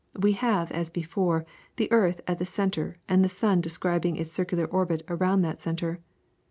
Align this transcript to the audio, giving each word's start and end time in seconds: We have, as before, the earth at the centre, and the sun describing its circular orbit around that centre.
We 0.19 0.31
have, 0.31 0.71
as 0.71 0.89
before, 0.89 1.45
the 1.75 1.91
earth 1.91 2.21
at 2.25 2.39
the 2.39 2.45
centre, 2.47 2.97
and 3.07 3.23
the 3.23 3.29
sun 3.29 3.61
describing 3.61 4.15
its 4.17 4.31
circular 4.33 4.65
orbit 4.65 5.03
around 5.07 5.43
that 5.43 5.61
centre. 5.61 5.99